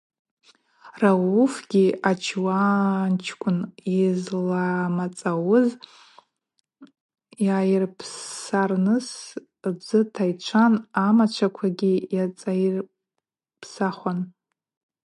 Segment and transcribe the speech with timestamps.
[1.01, 3.59] Рауфгьи ачуанчкӏвын
[3.97, 5.69] йызламацӏауыз
[7.45, 9.07] йайырпсарныс
[9.77, 10.73] дзы тайчван
[11.05, 11.93] амачваквагьи
[12.23, 14.19] ацӏайпсахуан.